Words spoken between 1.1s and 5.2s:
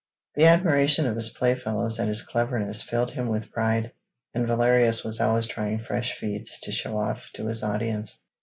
his playfellows at his cleverness filled him with pride, and Valerius was